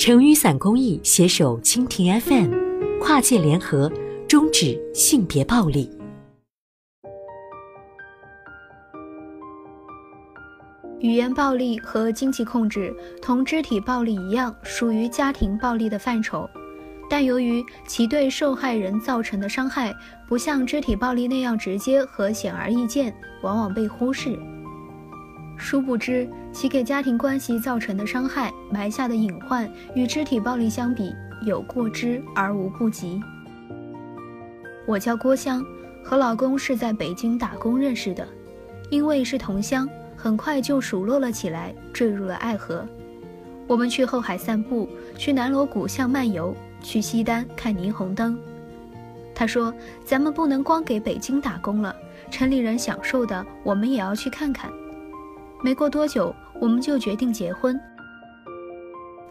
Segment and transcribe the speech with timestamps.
[0.00, 2.50] 成雨伞公益携手蜻蜓 FM，
[3.02, 3.92] 跨界联合，
[4.26, 5.90] 终止性别暴力。
[11.00, 12.90] 语言暴力和经济控制
[13.20, 16.48] 同肢体暴力一样，属于家庭暴力的范畴，
[17.10, 19.94] 但由于其对受害人造成的伤害
[20.26, 24.38] 不像肢体暴力那样直接和显而易见，往往被忽视。
[25.60, 31.14] 殊不知，其给家庭关系造成的伤害埋下的隐患，与肢体暴力相比，
[31.44, 33.20] 有过之而无不及。
[34.86, 35.62] 我叫郭香，
[36.02, 38.26] 和老公是在北京打工认识的，
[38.88, 39.88] 因为是同乡。
[40.16, 42.84] 很快就熟络了起来，坠入了爱河。
[43.66, 48.38] 我们去后海散步，去南锣鼓巷漫游，去西单看霓虹灯。
[49.34, 49.72] 他说
[50.04, 51.94] ：“咱们不能光给北京打工了，
[52.30, 54.70] 城里人享受的，我们也要去看看。”
[55.62, 57.78] 没过多久，我们就决定结婚。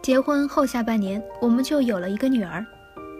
[0.02, 2.64] 结婚后下半年，我们就有了一个女儿。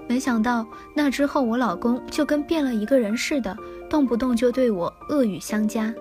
[0.08, 3.56] 没想到那之后，我老公就跟变了一个人似的，
[3.88, 5.94] 动不动就对我恶语相加。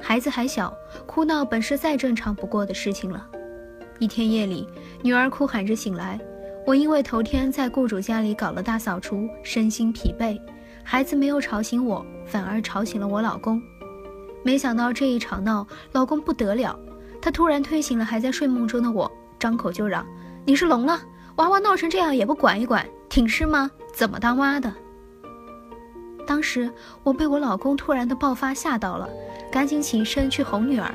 [0.00, 0.72] 孩子还小，
[1.06, 3.26] 哭闹本是再正常不过的事情了。
[3.98, 4.68] 一天夜里，
[5.02, 6.20] 女儿哭喊着醒来，
[6.64, 10.40] 我因为头天在雇主家里搞了大扫除，身心疲惫，
[10.84, 13.60] 孩子没有吵醒我，反而吵醒了我老公。
[14.42, 16.78] 没想到这一吵闹，老公不得了，
[17.20, 20.06] 他突然推醒了还在睡梦中的我，张口就嚷
[20.44, 21.00] ：“你是聋了？
[21.36, 23.70] 娃娃闹成这样也不管一管，挺尸吗？
[23.92, 24.72] 怎么当妈的？”
[26.26, 26.70] 当时
[27.02, 29.08] 我被我老公突然的爆发吓到了，
[29.50, 30.92] 赶紧起身去哄女儿。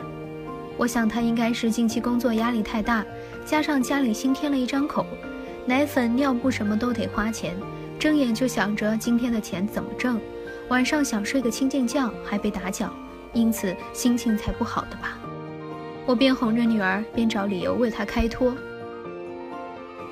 [0.78, 3.06] 我想他应该是近期工作压力太大，
[3.46, 5.06] 加上家里新添了一张口，
[5.66, 7.56] 奶粉、尿布什么都得花钱，
[8.00, 10.20] 睁眼就想着今天的钱怎么挣，
[10.70, 12.94] 晚上想睡个清静觉还被打搅，
[13.34, 15.18] 因此心情才不好的吧。
[16.06, 18.56] 我边哄着女儿边找理由为她开脱。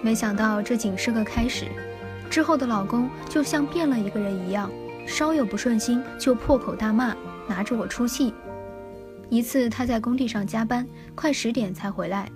[0.02, 1.68] 没想到这仅是个开始，
[2.30, 4.70] 之后的老公就像变了一个人一样。
[5.08, 7.16] 稍有不顺心就破口大骂，
[7.48, 8.34] 拿着我出气。
[9.30, 12.32] 一次他在工地上加班，快十点才回来，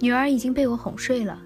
[0.00, 1.38] 女儿已经被我哄睡了。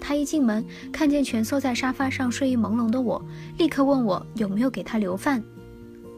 [0.00, 3.22] 他一进门看见蜷缩在沙发上睡意朦胧的我，
[3.58, 5.42] 立刻问我有没有给他留饭。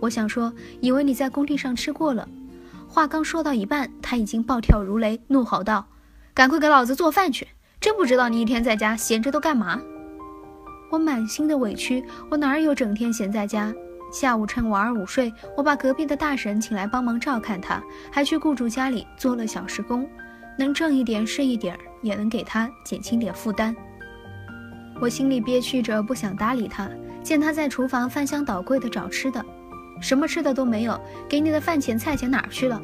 [0.01, 2.29] 我想说，以为你在工地上吃过了。
[2.89, 5.87] 话刚说到一半，他已经暴跳如雷，怒吼道
[6.35, 7.49] ：“赶快给老子做饭去！
[7.81, 9.81] 真不知道你一天在家闲着都干嘛！”
[10.91, 13.75] 我满心的委屈，我哪有整天闲在家？
[14.13, 20.09] 下午趁娃儿午睡，我把隔壁的大婶请来帮忙照看他，还去雇主家里做了小时工，
[20.57, 23.75] 能挣一点是一点，也能给他减轻点负担。
[25.01, 26.89] 我心里憋屈着，不想搭理他。
[27.23, 29.45] 见他在厨房翻箱倒柜的找吃的，
[30.01, 32.81] 什么吃的都没有，给你的饭钱菜钱哪儿去了？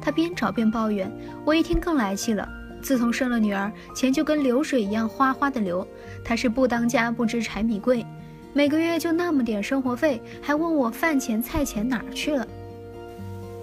[0.00, 1.10] 他边找边抱怨，
[1.44, 2.48] 我一听更来气了。
[2.82, 5.86] 自从生了女儿，钱就跟流水一样哗哗的流，
[6.24, 8.04] 他是不当家不知柴米贵。
[8.52, 12.46] 每个月就那么点生活费，还问我饭钱菜钱哪儿去了？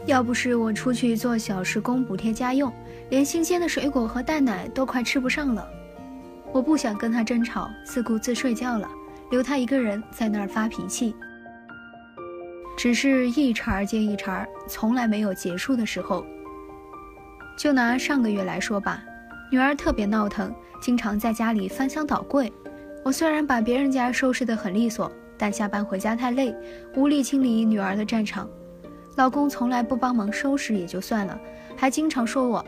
[0.05, 2.71] 要不是我出去做小时工补贴家用，
[3.09, 5.67] 连新鲜的水果和蛋奶都快吃不上了。
[6.51, 8.89] 我不想跟他争吵，自顾自睡觉了，
[9.29, 11.13] 留他一个人在那儿发脾气。
[12.79, 16.25] 只是一茬接一茬，从来没有结束的时候。
[17.57, 19.03] 就拿上个月来说吧，
[19.51, 22.49] 女儿特别闹腾，经常在家里翻箱倒柜。
[23.03, 26.55] 我虽然把别人家收拾得很利索，但下班回家太累，
[26.95, 28.49] 无力清理女儿的战场。
[29.17, 31.37] 老公从来不帮忙收拾也就算了，
[31.75, 32.65] 还经常说我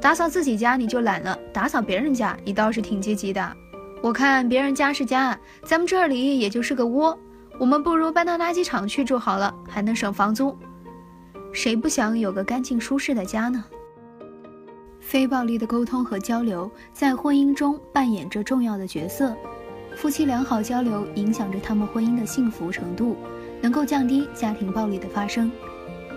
[0.00, 3.56] 打扫自己家你就懒了，打扫别人家你倒是挺积极的。
[4.04, 7.18] 我看别人家是家，咱们这里也就是个窝，
[7.58, 10.56] 我们不如搬到垃圾场去住好了，还能省房租。
[11.52, 13.64] 谁不想有个干净舒适的家呢？
[15.00, 19.34] 非暴力的沟通和交流在婚姻中扮演着重要的角色。
[19.96, 23.16] 夫妻良好交流影响着他们婚姻的幸福程度，
[23.60, 25.50] 能够降低家庭暴力的发生。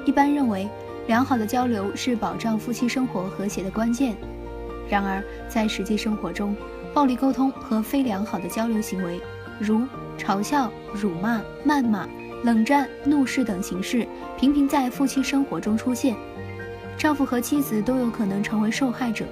[0.06, 0.69] 一般认为，
[1.07, 4.16] 良好的交流是保障夫妻生活和谐的关键。
[4.88, 6.56] 然而，在实际生活中，
[6.94, 9.19] 暴力沟通和非良好的交流行为，
[9.60, 9.81] 如
[10.18, 12.08] 嘲笑、辱骂、谩骂、
[12.44, 16.16] 冷战、怒视等形式，频频在夫妻生活中出现。
[16.98, 19.25] 丈夫和妻子都有可能成为受害者。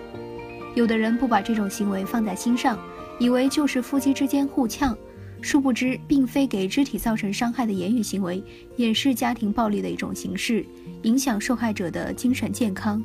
[0.76, 2.78] 有的人不把这种行为放在心上。
[3.20, 4.98] 以为就是夫妻之间互呛，
[5.42, 8.42] 殊不知并非给肢体造成伤害的言语行为，
[8.78, 10.66] 也是家庭暴力的一种形式，
[11.02, 13.04] 影响受害者的精神健康。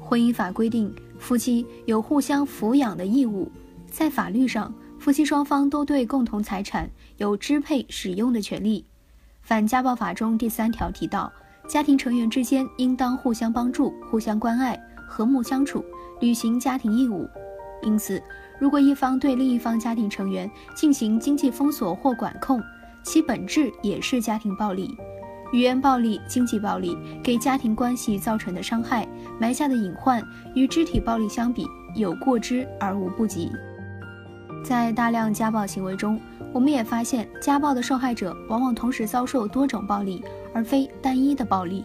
[0.00, 3.48] 婚姻法规定，夫妻有互相抚养的义务，
[3.88, 8.84] 在法律上，夫妻双方都对共同财产有支配使用的权利。
[9.40, 11.32] 反家暴法中第三条提到，
[11.66, 15.82] 家庭成员之间应当互相帮助、互相关爱、和睦相处，
[16.20, 17.26] 履行家庭义务。
[17.82, 18.22] 因此，
[18.58, 22.62] 如果一方对另一方家庭成员进行经济封锁或管控，
[23.02, 24.94] 其本质也是家庭暴力。
[25.54, 26.94] 语言暴力、经济暴力
[27.24, 29.08] 给家庭关系造成的伤害、
[29.40, 30.22] 埋下的隐患，
[30.54, 33.50] 与肢体暴力相比，有过之而无不及。
[34.64, 36.20] 在大量家暴行为中，
[36.52, 40.22] 我们也发现，家暴的受害者往往同时遭受多种暴力，
[40.54, 41.84] 而非单一的暴力。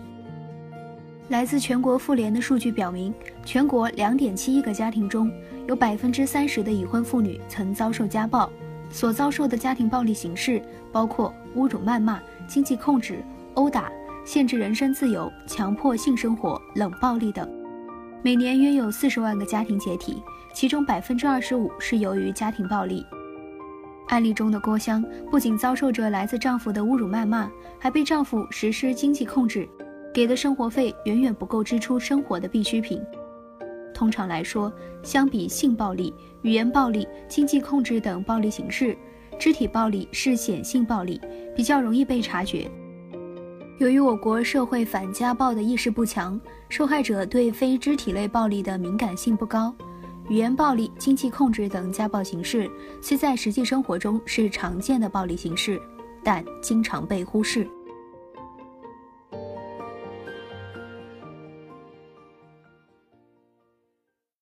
[1.29, 3.13] 来自全国妇联的数据表明，
[3.43, 5.31] 全国两点七亿个家庭中
[5.67, 8.49] 有百分之三十的已婚妇女曾遭受家暴，
[8.89, 10.61] 所遭受的家庭暴力形式
[10.91, 13.23] 包括侮辱、谩骂、经济控制。
[13.55, 13.89] 殴打、
[14.25, 17.49] 限制人身自由、强迫性生活、冷暴力等，
[18.21, 20.21] 每年约有四十万个家庭解体，
[20.53, 23.05] 其中百分之二十五是由于家庭暴力。
[24.07, 29.67] 案例中的郭香不仅遭受着来自丈夫的侮辱谩骂，还被丈夫实施经济控制，
[30.13, 33.01] 给的生活费远远不够支出生活的必需品。
[33.93, 34.71] 通常来说，
[35.01, 38.97] 相比性暴力、语言暴力、经济控制等暴力形式，
[39.39, 41.19] 肢体暴力是显性暴力，
[41.55, 42.69] 比较容易被察觉。
[43.77, 46.39] 由于我国社会反家暴的意识不强，
[46.69, 49.75] 受害者对非肢体类暴力的敏感性不高，
[50.29, 55.77] 语言暴力、经济控制等家暴形式虽在实际生活中是常见的暴力形式，
[56.23, 57.67] 但经常被忽视。